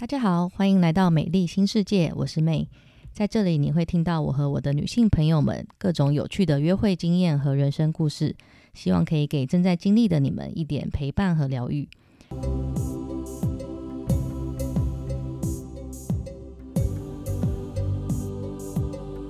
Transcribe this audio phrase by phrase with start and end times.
[0.00, 2.66] 大家好，欢迎来到美丽新世界，我是妹。
[3.12, 8.34] 在这里，你会听到我和我的女性朋友们各种有趣的约会经验和人生故事，
[8.72, 11.86] 希望可以给正在经历的你们一点陪伴和疗愈。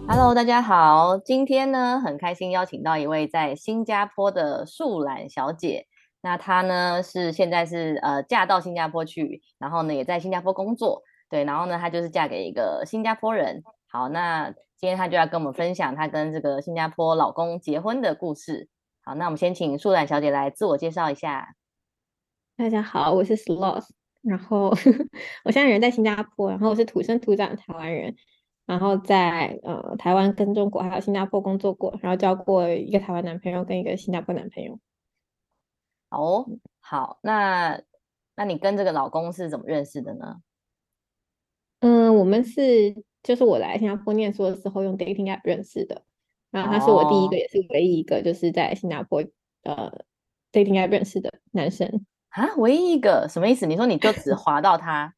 [0.07, 5.89] Hello，大家好，今天呢很开心邀请到一位在新加坡的树懒小姐。
[6.23, 13.63] 那她呢是现在是呃嫁到新加坡去，然后呢也在新加坡工作，对，然后呢她就是嫁给一个新加坡人。
[13.89, 18.69] 好，那今天她就要跟我们分享她跟这个新加坡老公结婚的故事。
[19.03, 21.55] 好，那我们先请树懒小姐来自我介绍一下。
[22.57, 23.87] 大家好，我是 Sloth，
[24.21, 24.69] 然后
[25.45, 28.15] 我现在人在新加坡，然后我是土生土长的台湾人，
[28.67, 34.79] 然后在呃台湾跟中国还有新加坡工作过，然后交过一个台湾男朋友跟一个新加坡男朋友。
[36.11, 36.47] 哦，
[36.81, 37.81] 好，那
[38.37, 40.37] 那你跟这个老公是怎么认识的呢？
[41.81, 46.03] 嗯，我们是就是我来新加坡念书的时候用 dating app 认识的，
[46.51, 49.23] 然后他是我第一个也是唯一一个就是在新加坡
[49.63, 49.91] 呃
[50.53, 53.67] dating app 认识的男生啊，唯一一个什么意思？
[53.67, 55.15] 你说你就只滑到他，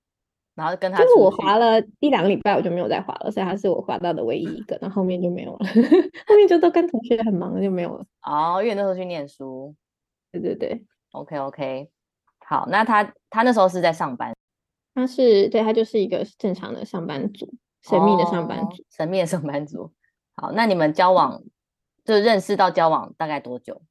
[0.55, 5.66] 然后跟他就是我滑了一两个礼拜我就没有再滑了，所以他是我滑到的唯一一个，然后后面就没有了，
[6.28, 8.05] 后面就都跟同学很忙就没有了。
[8.22, 9.75] 哦，因为那时候去念书。
[10.31, 11.91] 对对对，OK OK，
[12.46, 14.34] 好，那他他那时候是在上班，
[14.94, 19.92] 他是对他就是一个正常的上班族，神秘的上班族，神秘的上班族。
[20.34, 21.42] 好，那你们交往
[22.04, 23.82] 就认识到交往大概多久？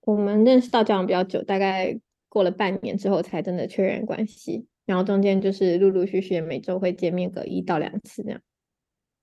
[0.00, 8.40] 我们认识到交往比较久，大概过了半年之后才真的确认关系，然后中间就是陆陆续续每周会见面个一到两次这样。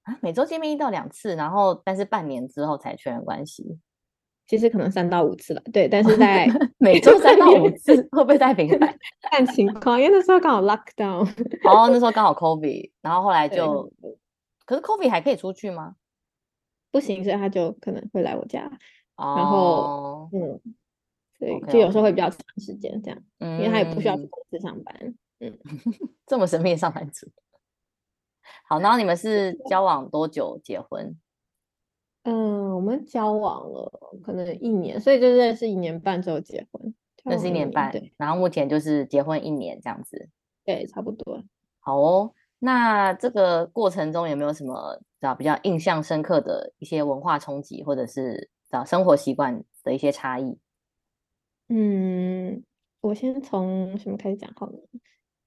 [0.03, 3.79] 啊，每周见面一到两次，然后但是半年之后才确认关系。
[4.45, 8.97] 其实可能三到五次了，对，但是 在每 周三到五次会不会太频繁？
[9.31, 11.25] 看情况，因为那时候刚好 lockdown，
[11.63, 13.91] 哦，那时候刚好 covid，然后后来就，
[14.65, 15.95] 可是 covid 还可以出去吗？
[16.91, 18.69] 不行，所以他就可能会来我家，
[19.15, 20.59] 然后嗯，
[21.39, 25.57] 对，就有时候会比较长时间这样，因为他也不需要去公司上班，嗯，
[26.27, 27.27] 这么神秘的上班族。
[28.67, 31.17] 好，然后你们是交往多久结婚？
[32.23, 36.93] 嗯，我们交往了可能一年，所以就认识一年半之后结婚，
[37.25, 40.29] 认识一年半，对然后目前就是结婚一年这样子，
[40.63, 41.43] 对，差不多。
[41.79, 50.57] 好哦，那这个过程中有没有什么找比较印象深刻的一些文化冲击，或者是找生活习惯的一些差异？
[51.67, 52.63] 嗯，
[53.01, 54.77] 我先从什么开始讲好呢？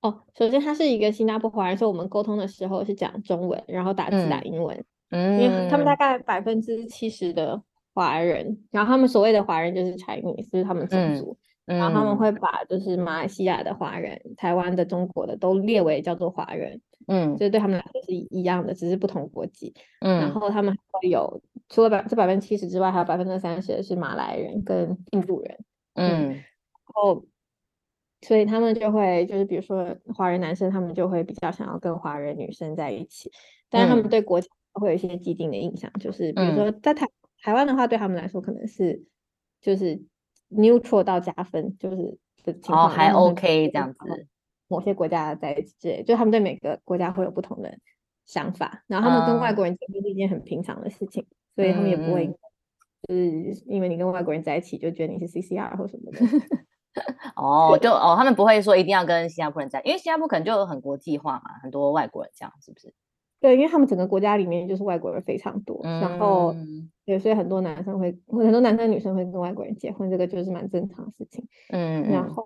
[0.02, 4.76] 哦，首先他是一个新加坡华人，所以我们沟通的时候是讲中文，然后打字打英文。
[4.76, 7.62] 嗯，因为他们大概百分之七十的
[7.94, 12.30] 华人，然后他们所谓的华人就是 Chinese，就是他们种族，然后他们会。
[12.32, 25.58] 把就是马来西亚的华人、台湾的、中国的都列为叫做华人，嗯，就是对他们来说是一样的，只是不同国籍，嗯，然后他们会有除了百这百分之七十之外，还有百分之三十是马来人跟印度人，
[25.94, 26.42] 嗯，然
[26.86, 27.24] 后
[28.20, 33.30] 所以他们就会就是比如说华人男生，他们就会比较想要跟华人女生在一起，
[33.70, 34.48] 但是他们对国家。
[34.80, 37.06] 会有一些既定的印象，就是比如说在台
[37.42, 39.04] 台湾的话，对他们来说可能是
[39.60, 40.02] 就是
[40.50, 44.26] neutral 到加分，就是的情况还 OK 这样子。
[44.68, 47.78] 某些国家在之类，就他们对每个国家会有不同的
[48.24, 52.26] 想法，然后他们跟外国人结婚是一件很平常的事情，所以他们也不会
[53.06, 56.18] 就是因为你跟外国人在一起就觉得你是 CCR 或什么的。
[57.36, 62.92] 哦，就哦，他们不会说一定要跟新加坡人在，因为新加坡可能就很国际化嘛，很多外国人这样，是不是？
[63.38, 66.54] 对，因为他们整个国家里面就是外国人非常多，然后
[67.04, 71.46] 对，所以很多男生会，很多男生女生会跟外国人结婚，这个就是蛮正常的事情。
[71.70, 72.44] 嗯，然后，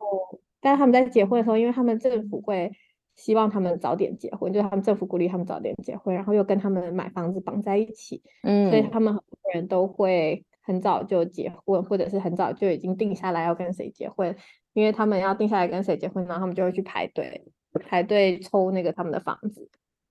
[0.60, 2.72] 但是他们在结婚的时候，因为他们政府会
[3.16, 14.36] 希望他们早点结婚，就是他们政府鼓励他们早点结婚，然后又跟他们买房子绑在一起，嗯，所以他们很多人都会很早就结婚，或者是很早就已经定下来要跟谁结婚，
[14.72, 17.44] 因为他们要定下来跟谁结婚，然后他们就会去排队，
[17.88, 19.68] 排队抽那个他们的房子。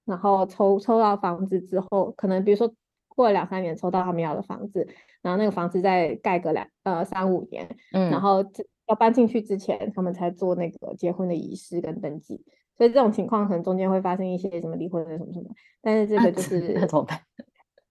[0.10, 2.74] 然后抽抽到房子之后，可能比如说
[3.10, 4.88] 过了两三年抽到他们要的房子，
[5.22, 8.44] 然后那个房子再盖个两呃三五年，嗯，然后
[8.88, 12.44] 要搬进去之前，他们才做那个结婚的仪式跟登记。
[12.76, 17.20] 所以这种情况可能中间会发生一些什么离婚的什么什么，但是这个就是那怎么办？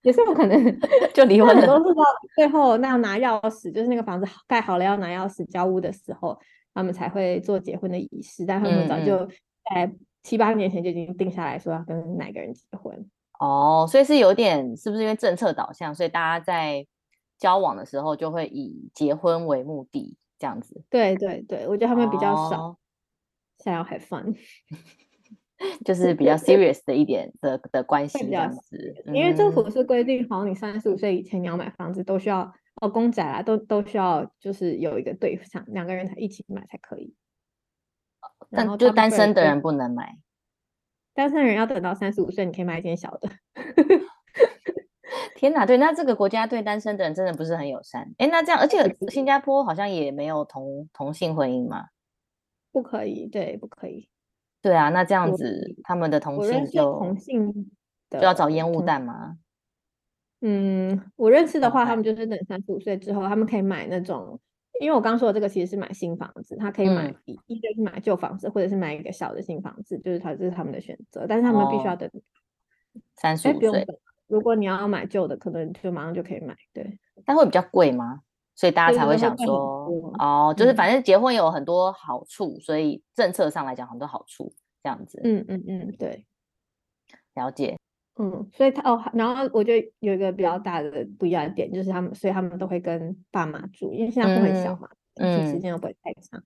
[0.03, 0.81] 也是有可能
[1.14, 1.67] 就离婚了。
[1.67, 2.03] 都是到
[2.35, 6.37] 最后那要拿钥匙，就是那个房子盖好了要拿钥匙交屋的时候，
[6.75, 8.44] 他们才会做结婚的仪式。
[8.44, 9.25] 但他们早就
[9.71, 9.93] 在。
[10.23, 13.09] 七八年前就已经定下来说要跟哪个人结婚
[13.41, 16.87] 哦，所以是有点是不是因为政策导向，所以大家在
[17.38, 20.82] 交往的时候就会以结婚为目的这样子。
[20.91, 22.76] 对对对，我觉得他们比较少
[23.59, 24.37] 想要 have fun，
[25.87, 28.94] 就是比较 serious 的一点的的关系这样子。
[29.06, 37.14] 因为政府是规定，好像，你三十五岁以前你要买房子都需要哦，公仔啊，都都需要就是有一个对象，两个人才一起买才可以。
[38.50, 40.17] 但就单身的人不能买，
[41.15, 43.29] 单身人要等到三十五岁，你可以买一件小的。
[45.35, 48.12] 天哪，对，那这个国家对单身的人真的不是很友善。
[48.19, 51.87] 哎，那这样，而且新加坡好像也没有同同性婚姻嘛？
[52.73, 54.09] 不可以，对，不可以。
[54.61, 57.71] 对啊，那这样子他们的同性就同性
[58.11, 59.39] 就要找烟雾弹吗？
[60.41, 64.41] 嗯，我认识的话，他们就是等三十五岁之后，他们可以买那种。
[64.80, 72.10] 因为我刚说的这个其实是买新房子，他可以买一，一个是买旧房子，或者是买一个小的新房子，就是他这是他们的选择，但是他们必须要等
[73.14, 73.86] 三十五岁。
[74.26, 76.98] 如果你要买旧的，可能就马上就可以买，对。
[77.25, 78.20] 但会比较贵吗？
[78.54, 84.52] 所以大家才会想说，哦，就是反正结婚有很多好处，所以政策上来讲很多好处，
[84.82, 85.20] 这样子。
[85.25, 86.26] 嗯嗯嗯，对，
[87.34, 87.78] 了解。
[88.20, 96.43] 嗯，所以他哦，然后我觉得有一个比较大的不一样的点，就是他们，所以他们都会跟爸妈住，因为现在不很小嘛，嗯，时间又不会太长，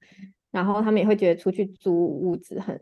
[0.51, 2.79] 然后他们也会觉得出去租屋子很，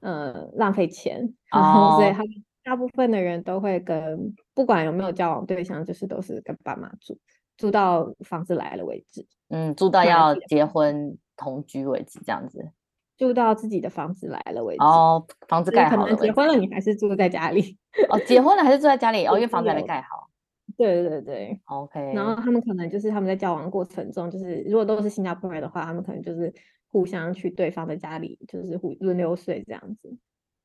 [0.00, 2.28] 呃，浪费钱，然后所以他们
[2.62, 7.18] 大部分的人都会跟，不管有没有交往对象，就是都是跟爸妈住，
[7.56, 12.70] 住到房子来了为止，嗯，住到要结婚同居为止，这样子。
[13.16, 16.02] 住到自己的房子来了为止哦，房子盖好了。
[16.04, 17.78] 可能结婚了，你还是住在家里
[18.08, 18.18] 哦。
[18.26, 20.28] 结婚了还是住在家里 哦，因为房子还没盖好。
[20.76, 22.12] 对对对，OK。
[22.14, 26.52] 然后他们可能就是他们在交往过程中，就是如果都是新加坡人的话，他们可能就是
[26.88, 30.16] 互相去对方的家里，就是互轮流睡这样子。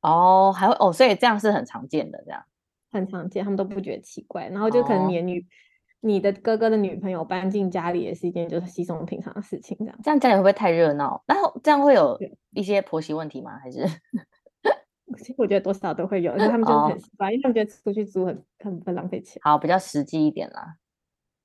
[0.02, 2.44] 哦，还会哦，所以这样是很常见的，这样
[2.92, 4.48] 很常见，他们都不觉得奇怪。
[4.50, 5.45] 然后就可能你女。
[6.01, 11.22] 你的哥哥的女朋友搬进家里也是一件就是稀松平常的事情，这样这样家里会不会太热闹？
[11.28, 12.18] 然后这样会有
[12.51, 13.57] 一些婆媳问题吗？
[13.62, 13.86] 还是？
[15.18, 19.42] 其实我觉得多少都会有，因为 他们就是很习惯，因为他们觉得出去租很很很浪费钱。
[19.44, 20.75] 好，比较实际一点啦。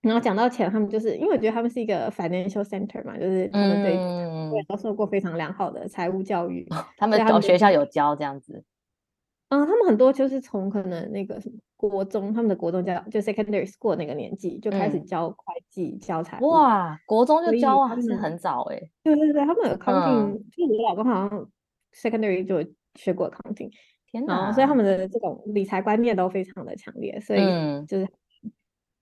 [0.02, 6.68] 然后讲到钱，他们就是因为我觉得他们是一个 financial center 嘛，就是他们对都受过非常良好的财务教育，
[6.98, 8.62] 他们学校有教这样子。
[9.54, 15.36] 嗯，他们很多就是从可能那个什么国中，他们的国中教就 secondary school 那个年纪就开始教会
[15.68, 16.48] 计、教财务。
[16.48, 18.82] 哇，国中就教啊，是很早哎。
[19.04, 21.48] 对对对，他们 accounting，就我老公好像
[21.94, 23.70] secondary 就学过 accounting。
[24.10, 24.50] 天哪！
[24.52, 27.40] 所以他们的这种理财观念都非常的强烈，所以
[27.86, 28.08] 就是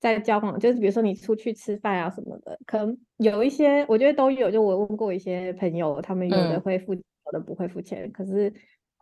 [0.00, 4.50] 在交往，就是比如说你出去吃饭啊什么的，可能有一些我觉得都有。
[4.50, 7.02] 就我问过一些朋友，他们有的会付，有
[7.32, 8.52] 的不会付钱，可是。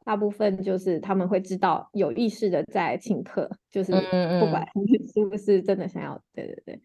[0.04, 4.66] 大部分就是他们会知道有意识的在请客，就是不管
[5.14, 6.82] 是不是真的想要，对对对。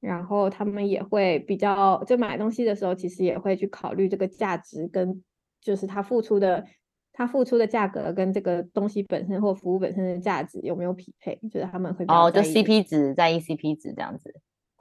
[0.00, 5.22] 然后他们也会比较，就买东西的时候，其实也会去考虑这个价值跟
[5.60, 6.64] 就是他付出的
[7.12, 14.32] 他付出的价格跟这个东西本身或服务本身的价值有没有匹配，就是他们会哦，就 CP 值在意 CP 值这样子，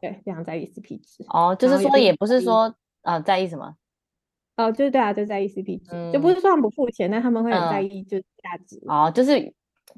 [0.01, 1.24] 对，非常在意 CP 值。
[1.30, 3.74] 哦，就是说也不是说啊在意什么。
[4.57, 8.81] 哦，就是对啊，就在意 CP 值，就不是说他们不付钱，但他们会很在意就价值。
[8.87, 9.53] 哦，就是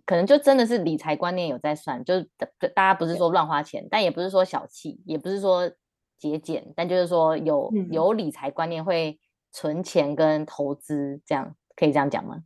[0.06, 2.28] 可能就真的是理财观念有在算，就是
[2.74, 5.72] 大家不是说乱花钱，但也不是说小气，也不是说
[6.18, 9.20] 节俭，但就是说有有理财观念会
[9.52, 12.44] 存钱跟投资，这样可以这样讲吗？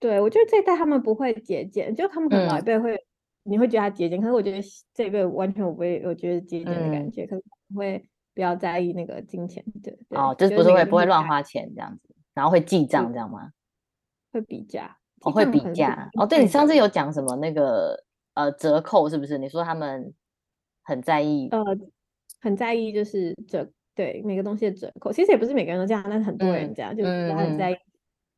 [0.00, 2.98] 对，我觉得这一代他们不会节俭，就他们可能老一辈会，
[3.44, 4.60] 你会觉得他节俭，可是我觉得
[4.92, 7.42] 这一辈完全我不会，我觉得节俭的感觉，可能
[7.76, 8.04] 会。
[8.34, 13.50] 不要在意那个金钱，对哦，就是不是会不会乱花钱这样子，然后会记账这样吗？
[14.32, 16.26] 会比价，哦，会比价哦。
[16.26, 18.02] 对你上次有讲什么那个
[18.34, 19.36] 呃折扣是不是？
[19.36, 20.14] 你说他们
[20.82, 21.62] 很在意，呃，
[22.40, 27.76] 很在意就是折对每个东西的折扣，其实也不是每个人都这样，但是很多人这样，就是他很在意。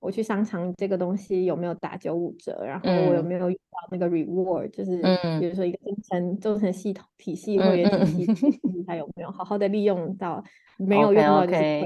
[0.04, 2.62] 我去商场这个东西有没有打九五折？
[2.62, 4.68] 然后我有没有用到那个 reward？
[4.70, 4.98] 就是
[5.40, 10.44] 比如说一个工程工程系统体系或者体系，它 有没有好好的利用到？
[10.76, 11.80] 没有用到就是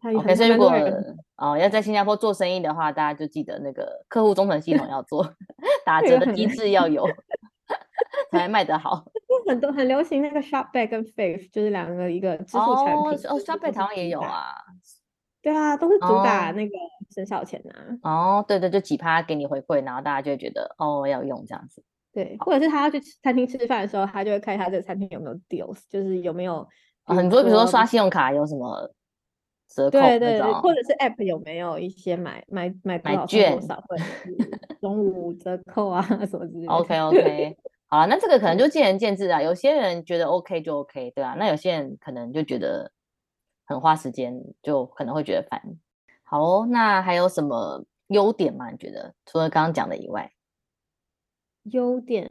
[0.00, 0.14] 亏。
[0.24, 0.72] 可是如果
[1.36, 5.24] 哦要在新加坡做生意的话，大家就记得那个客户忠诚系统要做，
[5.86, 7.06] 打折的机制要有，
[8.32, 9.04] 才卖得好。
[9.46, 13.30] 很多很流行那个 Shopback 跟 Fave，就是两个一个支付产品。
[13.30, 14.54] 哦，Shopback 台湾也有啊。
[15.42, 16.72] 对啊，都是主打那个
[17.14, 17.98] 省小钱呐。
[18.02, 21.82] 哦，对对，就几趴给你回馈，然后大家就会觉得哦要用这样子。
[22.12, 26.66] 对，或者是他要去餐厅吃饭的时候，他就会看一下这个餐厅有没有 deals，就是有没有
[27.04, 28.90] 很多，比如说刷信用卡有什么
[29.68, 34.04] 折扣，对对对，或者是 app 有没有一些买买买买券多少或者
[34.80, 36.72] 中午折扣啊什么之类的。
[36.72, 37.56] OK OK，
[37.88, 42.90] 好了，那这个可能就见仁见智啊，有些人觉得 OK 就 OK，对啊，那有些人可能就觉得。
[43.66, 45.58] 很花时间，就可能会觉得烦。
[46.24, 48.70] 好哦，那还有什么优点吗？
[48.70, 49.14] 你觉得？
[49.24, 50.32] 除了刚刚讲的以外，
[51.64, 52.28] 优点，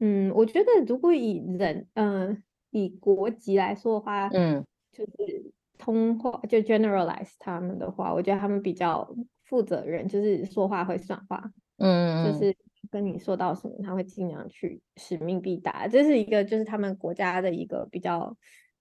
[0.00, 9.08] 嗯，我觉得如果以人，嗯，以国籍来说的话，嗯，就是通话就 generalize 他们的话，我觉得他们比较
[9.44, 12.38] 负责任，就是说话会算话，嗯，就。
[12.38, 12.54] 是
[12.90, 18.34] 跟你说到什么，他会尽量去使命必达，这是一个就是他们国家的一个比较，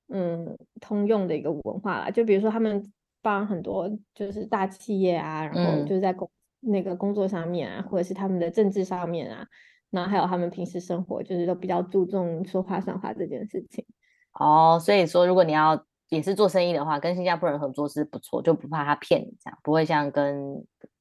[0.07, 2.09] 嗯，通用的一个文化啦。
[2.09, 6.29] 就比如说他们帮很多就是大企业啊，然后就是在工
[6.61, 9.45] 那个工作上面啊，或者是他们的政治上面啊，
[9.89, 13.85] 然后还有他们平时生活，就是都比较注重说话算话这件事情。
[14.33, 20.55] 哦，所以说如果你要也是做生意的话，跟新加坡人合作是不错，就不怕他骗你这样，不会像跟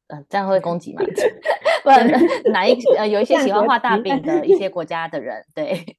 [0.08, 1.02] 嗯这样会攻击嘛？
[1.84, 2.06] 不然
[2.52, 5.96] 哪一呃有一些喜欢画大饼的一些国家的人，对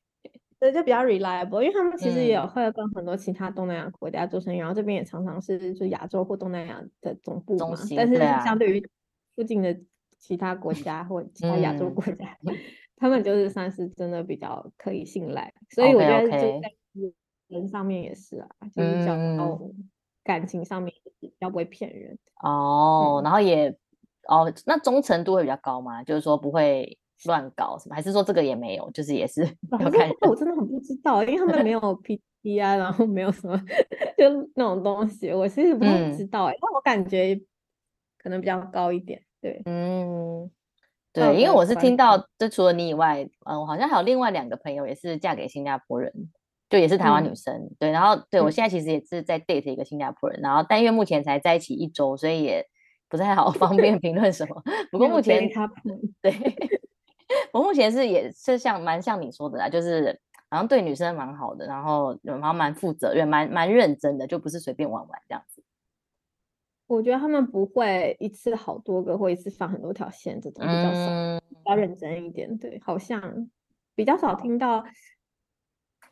[0.59, 8.89] 对，就比较 reliable，因为他们其实也会跟很多其他东南亚国家做生意，然后这边也常常是就亚洲或东南亚的总部嘛，但是相对于
[9.35, 9.77] 附近的
[10.17, 12.37] 其他国家或 其他亚洲国家，
[12.97, 16.73] 他们就是算是真的比较可以信赖，所以我觉得就在
[17.47, 19.57] 人上面也是啊，就是讲到
[20.25, 23.73] 感情上面比较不会骗人哦，然后也
[24.27, 26.03] 哦，那忠诚度会比较高吗？
[26.03, 29.43] 就是说不会乱搞什么，还是说这个也没有，就是也是
[29.79, 30.09] 要看。
[30.29, 33.57] 我真的很不知道，因为他们没有 P T 啊，然后没有什么
[34.17, 37.39] 就那种东西，我其实不太知道哎，但我感觉
[38.17, 39.21] 可能比较高一点。
[39.41, 40.49] 对，嗯，
[41.13, 46.11] 对，因为我是听到，就除了你以外，嗯，我好像还有另外两个朋友也是嫁给新加坡人，
[46.69, 52.65] 就也是台湾女生，对，然后对我现在其实也是在 date 一个新加坡人，然后但因为目前才在一起一周，所以也
[53.07, 54.61] 不太好 方便评论什么。
[54.91, 55.71] 不过目前他
[56.21, 56.31] 对，
[57.53, 60.19] 我目前是也是像蛮像你说的啦，就是
[60.49, 65.63] 好像对女生蛮好的，然后然后蛮负责任，蛮蛮认真的，就不是随便玩玩这样子。
[66.87, 72.57] 我觉得他们不会一次好多个，或一次放很多条线，这种比较少，比较认真一点。
[72.57, 73.47] 对，好像
[73.93, 74.83] 比较少听到，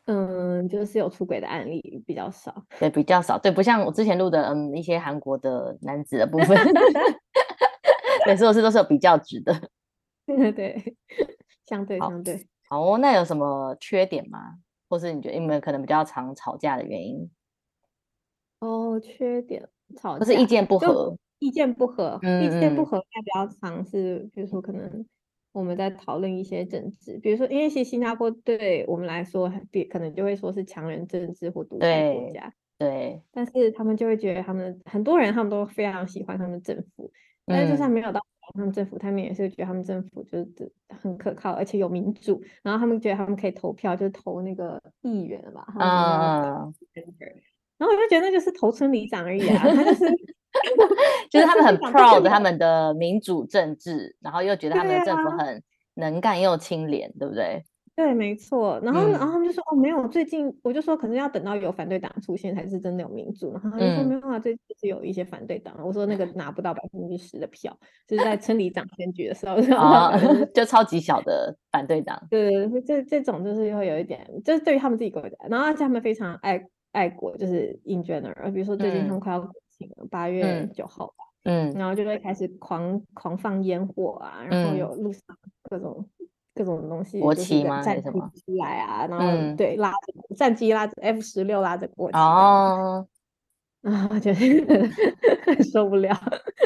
[0.04, 2.62] 嗯，就是有出轨的案例比较少。
[2.78, 3.36] 对，比较少。
[3.36, 6.56] 对，不像我之前录的，嗯，一些韩国的男子的部分，
[8.24, 9.52] 每次都是都是有比较值的。
[10.36, 10.96] 对 对，
[11.64, 12.46] 相对相对。
[12.68, 14.56] 好哦，那有什么缺点吗？
[14.88, 17.30] 或是你觉得你们可能比较常吵架的原因？
[18.60, 19.68] 哦，缺点。
[19.96, 25.06] 吵不是意见不合，意见不合，意见不合，代表常是，比如说可能
[25.52, 37.10] 我们在讨论一些政治，比如说因为其实新加坡对我们来说，比可能就会说是强人政治或独裁国家，对，但是他们就会觉得他们很多人他们都非常喜欢他们政府，
[37.46, 38.20] 但是就算没有到
[38.54, 46.68] 他们政府，他们也是觉得他们政府就是很可靠，而且有民主，然后他们觉得他们可以投票，就投那个议员吧，啊。
[47.78, 50.04] 然后我就觉得那就是投村里长而已啊，他就是
[51.30, 55.62] 就是他们很 proud 他们的民主政治，然后又觉得他们的政府很
[55.94, 57.64] 能干又清廉，对不对？
[57.98, 58.78] 对，没错。
[58.80, 63.52] 然后然后他们就说哦，没有，最近我就说可能要等到有反对党出现才是真的有民主。
[63.52, 65.74] 然后他就说没有啊，最近是有一些反对党。
[65.84, 67.76] 我说那个拿不到百分之十的票，
[68.06, 69.56] 就是在村里长选举的时候，
[70.54, 72.16] 就超级小的反对党。
[72.30, 76.64] 对对，这这种就是会有一点，就是对于他们自己国家，然后而且他们非常爱。
[76.92, 85.22] 爱国就是 in general，比如说最近他们快要国庆了，八月九号吧，嗯，然后就会开始狂狂放烟火啊，然后有路上
[85.64, 86.08] 各种
[86.58, 87.80] 各种东西，国旗吗？
[87.80, 93.06] 战机出来啊，然后对拉着战机拉着 F 十六拉着国旗，哦，
[93.82, 94.66] 啊，就是
[95.72, 96.10] 受不了，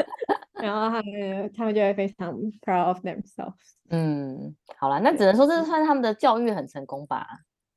[0.59, 3.53] 然后他们他们就会非常 proud of themselves。
[3.89, 7.27] 嗯，好了，那只能说这是算他们的教育很成功吧。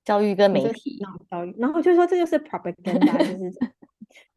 [0.05, 3.53] 教育跟媒体教育，然后就说这就是 propaganda，就是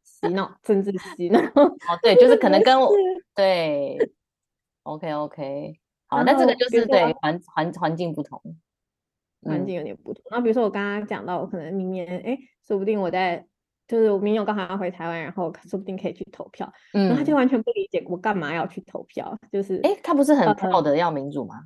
[0.02, 1.38] 洗脑，政治洗脑。
[1.54, 1.72] 哦，
[2.02, 2.90] 对，就是可能跟我
[3.36, 3.96] 对
[4.82, 5.72] ，OK OK，
[6.10, 8.42] 好，那这个就是对环环环境不同，
[9.42, 10.22] 环境有点不同。
[10.30, 12.36] 然后比如说我刚刚讲到，我可能明年，哎，
[12.66, 13.46] 说不定我在，
[13.86, 16.70] 就是我明年刚好要回台湾，然后说不定可以去投票。
[16.94, 21.62] 嗯，然后他就完全不理解我干嘛要去投票，就是，哎，他不是很 proud 的要民主吗？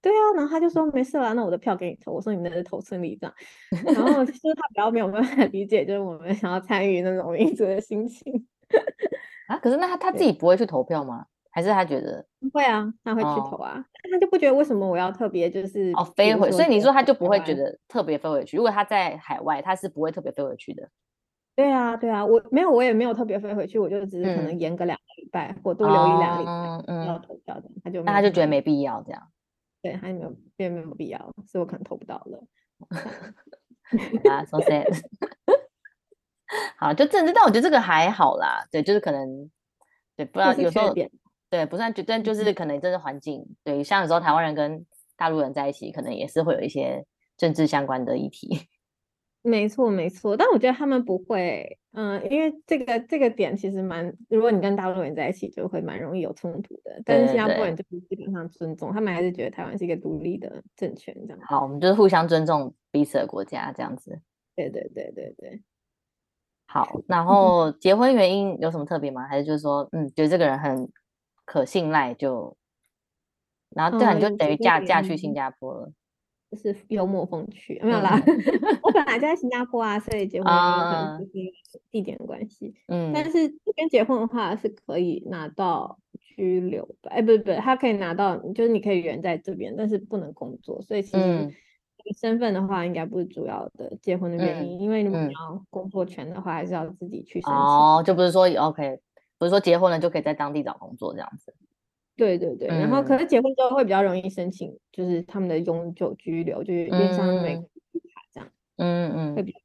[0.00, 2.12] 对啊，然后他就说没事啦，那我的票给你投。
[2.12, 3.32] 我说你那是投村里长，
[3.84, 8.46] 然后 就是他比较没有办法理解，就是我们想要参与那种民主的心情
[9.48, 9.58] 啊。
[9.58, 11.26] 可是那他他自己不会去投票吗？
[11.54, 12.92] 还是他觉得不会啊？
[13.04, 13.80] 他会去投啊，
[14.10, 18.56] 他就不觉得为什么我要特别就是哦飞回，所以你说他就不会觉得特别飞回去。
[18.56, 20.88] 如果他在海外，他是不会特别飞回去的。
[21.54, 29.22] 对啊，对啊，我没有，我也没有特别飞回去，我就只是可能延个两个礼拜，或多留一两个礼拜要投票的，他就那他就觉得没必要这样。
[29.80, 32.44] 对，他也没有，并没有必要，所以我可能投不到了。
[34.28, 34.88] 啊， so sad。
[36.76, 38.66] 好，就政治，但我觉得这个还好啦。
[38.72, 39.50] 对，就是可能，
[40.16, 40.92] 对，不知道有时候，
[41.54, 43.46] 对，不算绝对，就是可能这是环境。
[43.62, 44.84] 对，像有时候台湾人跟
[45.16, 47.06] 大陆人在一起，可能也是会有一些
[47.36, 48.66] 政治相关的议题。
[49.40, 50.36] 没错，没错。
[50.36, 57.00] 但我觉得他们不会，嗯，因为这个这个点其实蛮，如果你跟大陆人在一起，就会蛮容易有冲突的。
[57.04, 61.38] 但是新加坡人就是基本上尊重，他们还是觉得台湾是一个独立的政权这样。
[61.46, 64.18] 好，我们就是互相尊重彼此的国家这样子。
[64.56, 65.62] 对对对对对。
[66.66, 69.28] 好，然后结婚原因有什么特别吗？
[69.28, 70.90] 还是就是说，嗯，觉得这个人很
[71.44, 72.56] 可信赖，就，
[73.70, 75.92] 然后这样你就等于嫁嫁去新加坡了。
[76.50, 78.16] 就是幽默风趣，没有啦。
[78.82, 81.26] 我本来就在新加坡啊，所以结婚可能是
[81.90, 82.72] 地点的关系。
[82.86, 90.80] 嗯，但是这边结婚的话是可以拿到居留的，哎，不是不是，他可以拿到，就是你可以人在这边，但是不能工作。
[90.82, 91.52] 所以其实
[92.20, 97.52] 身份的话，应该不是主要的结婚的原因，因为如果你要工作权的话，还是要自己去申请。
[97.52, 99.00] 哦，就不是说 OK，
[99.38, 101.54] 不是说结婚了就可以在当地找工作这样子。
[102.16, 108.48] 对对对，然后可是结婚之后会比较容易申请，就是他们的永久居留，就是有点像美国卡这样。
[108.76, 109.58] 嗯嗯，会比较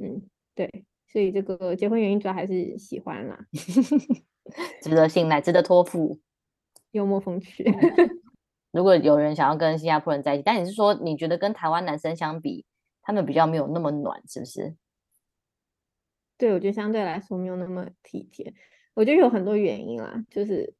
[0.00, 0.22] 嗯
[0.54, 3.38] 对，所以这个结婚原因主要还是喜欢啦，
[4.80, 6.18] 值得信赖，值得托付，
[6.92, 7.64] 幽默风趣。
[8.72, 12.64] 如果有人想要跟新加坡人在一起，但你是说你觉得跟台湾男生相比，
[13.02, 14.74] 他们比较没有那么暖，是不是？
[16.38, 18.54] 对，我觉得相对来说没有那么体贴。
[18.94, 20.74] 我觉得有很多原因啦，就是。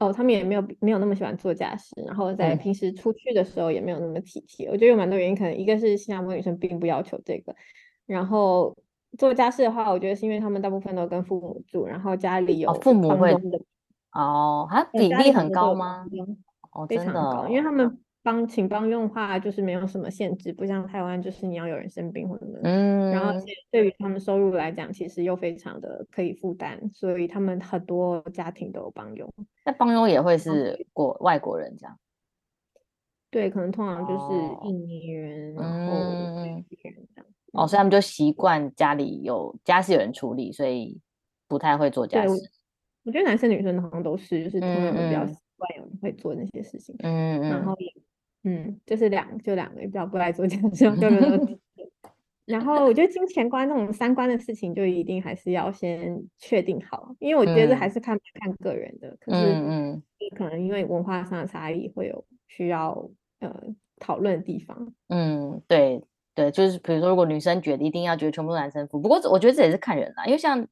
[0.00, 4.68] 哦，他们也没有没有那么喜欢做家事，然后在平时出去的时候也没有那么体贴。
[4.68, 7.52] 我觉得有蛮多原因，可能一个是新加坡女生并不要求这个，
[8.06, 8.76] 然后
[9.18, 13.34] 做家事的话，我觉得是因为他们大部分都跟父母住，然后家里有父母会
[14.12, 16.06] 哦，它比例很高吗？
[16.70, 17.98] 哦，非常高，因为他们。
[18.28, 22.58] 帮请帮用的话，就是没有什么限制，不像台湾，就是你要有人生病或者什么。
[22.64, 23.10] 嗯。
[23.10, 23.32] 然后
[23.70, 29.32] 对于他们收入来讲，其实又非常的可以负担，所以他们很多家庭都有帮佣。
[29.64, 31.98] 那帮佣也会是国外国人这样？
[33.30, 36.04] 对，可能通常就是印尼人，然后
[36.38, 37.26] 这样。
[37.52, 41.00] 哦，所以他们就习惯家里有家事有人处理，所以
[41.48, 42.50] 不太会做家事。
[43.04, 46.94] 我觉得男生女生好像都是，就是通常比较习惯有人会做那些事情。
[46.98, 47.48] 嗯嗯。
[47.48, 47.90] 然后也。
[48.44, 51.08] 嗯，就是两就两个比较不爱做家事，就
[52.46, 59.14] 然后我觉得金钱观那种三观的事情，就一定还是要先确定好，因为我觉得还是看看个人的。
[59.20, 60.02] 可是，嗯，
[60.34, 63.54] 可能因为文化上的差异，会有需要呃
[63.98, 64.94] 讨论的地方。
[65.08, 66.02] 嗯，对
[66.34, 70.66] 对，就是比如说，如果女生觉得一定要觉得全部男生付，不过我觉得这也是看人啦，因为像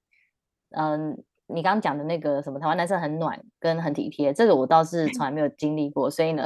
[0.71, 6.45] 嗯你刚刚讲的那个什么台湾男生很暖跟很体贴，这个我倒是从来没有经历过，所以呢。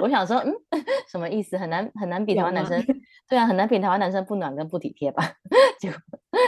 [0.00, 0.54] 我想说，嗯，
[1.08, 1.56] 什么意思？
[1.58, 2.82] 很难很难比台湾男生，
[3.28, 5.22] 对啊，很难比台湾男生不暖跟不体贴吧？
[5.80, 5.88] 就，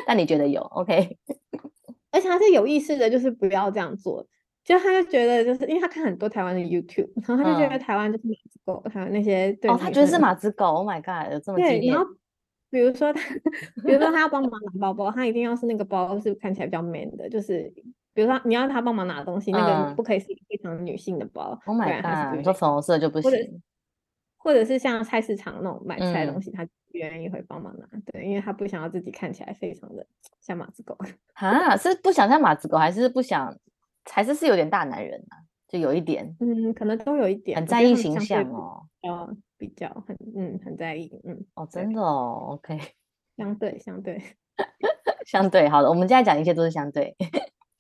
[0.07, 1.19] 但你觉得有？OK？
[2.13, 4.27] 而且他是有意识的，就是不要这样做。
[4.65, 10.67] 就他就觉得，就是因为他看很多台湾的 YouTube，然后他就觉得台湾就是马子狗，还有那些哦，他觉得是马子狗。
[10.67, 11.85] Oh my god，有这么对。
[11.89, 12.07] 然后
[12.71, 13.21] 比如说他，
[13.85, 17.73] 比如说他要帮忙拿包包，他一定要是那个包是看起来比较 man 的，就是。
[18.15, 21.59] 比如说，你要他帮忙拿东西，那个不可以是非常女性的包。
[21.67, 22.37] Oh my god！
[22.37, 23.31] 你说粉红色就不行。
[23.31, 23.47] 或者，
[24.37, 27.87] 或者是像菜市场那种买菜的东西，他不愿意会帮忙拿。
[28.13, 30.07] 对，因为他不想要自己看起来非常的
[30.41, 30.97] 像马子狗。
[31.35, 33.57] 啊，是不想像马子狗，还是不想，
[34.11, 35.39] 还是是有点大男人啊？
[35.69, 36.37] 就有一点。
[36.41, 37.57] 嗯，可能都有一点。
[37.57, 38.83] 很在意形象哦。
[39.03, 41.45] 哦，比较很嗯很在意嗯。
[41.55, 42.79] 哦，真的哦，OK。
[43.39, 44.21] 相对相对
[45.25, 47.17] 相对，好的，我们现在讲一切都是相对。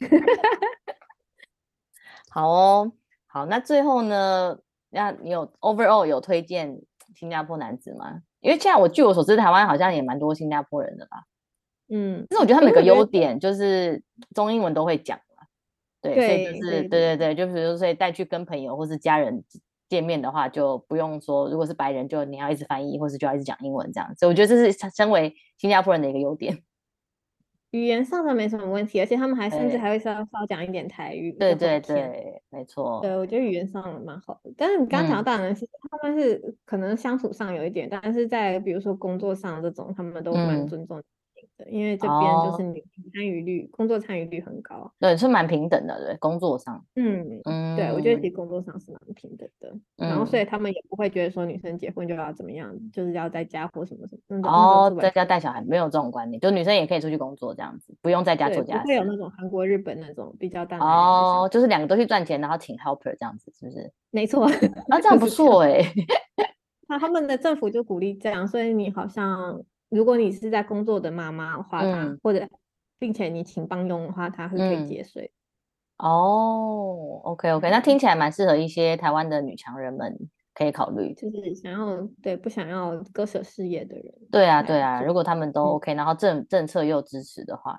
[2.30, 2.92] 好哦，
[3.26, 4.58] 好，那最后呢？
[4.94, 6.82] 那你有 overall 有推荐
[7.14, 8.20] 新加坡男子吗？
[8.40, 11.24] 因为现在我据我所知，台湾好像也蛮多新加坡人的吧。
[11.88, 14.02] 嗯，但是我觉得他们有个优点就是
[14.34, 15.46] 中英文都会讲嘛。
[16.00, 19.44] 对，所以就是对对对，就比如说所以带去跟朋友或是家人
[19.88, 24.14] 见面的话，就不用说如果是白人，就你要一直翻译，或是就要一直讲英文这样。
[24.16, 26.62] 所以我觉得这是身为新加坡人的一个优点。
[27.72, 31.32] 语言上的没什么问题，而且他们还甚至还会稍稍讲一点台语。
[31.32, 33.00] 对对对，没错。
[33.02, 34.52] 对，我觉得语言上蛮好的。
[34.56, 41.02] 但是你刚刚讲到大男是他们是可能相处上有一点，但是在比如说工作上这种，他们都蛮尊重。
[41.70, 63.92] 因为这边就是女参与率，工作参与率很高，对，是蛮平等的，对，工作上，嗯嗯，对，我觉得其实工作上是蛮平等的，然后所以他们也不会觉得说女生结婚就要怎么样，就是要在家或什么什么，哦，在家带小孩没有这种观念，就女生也可以出去工作这样子，不用在家做家事，会有那种韩国、日本那种比较大哦，就是两个都去赚钱，然后请 helper 这样子，是不是？
[64.10, 65.80] 没错，啊，这样 不错哎，
[66.88, 69.62] 那他们的政府就鼓励这样，所以你好像。
[69.92, 72.48] 如果你是在工作的妈妈的话，他或者
[72.98, 75.30] 并且你请帮佣的话，她是可以节税。
[75.98, 80.18] 哦，OK OK，那听起来蛮适合一些台湾的女强人们
[80.54, 84.12] 可以考虑，就是想要对不想要割舍事业的人。
[84.30, 87.78] 对啊对啊，如果他们都 OK，然后政政策又支持的话，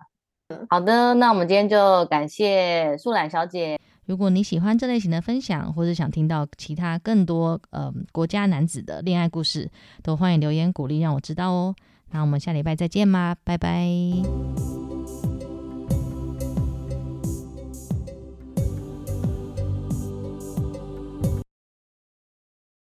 [0.69, 3.79] 好的，那我们今天就感谢素兰小姐。
[4.05, 9.69] 如果你喜欢这类型的分享，或者想听到其他更多呃国家男子的恋爱故事，
[10.03, 11.75] 都欢迎留言鼓励让我知道哦。
[12.13, 14.92] 那我们下礼拜再见吧拜拜。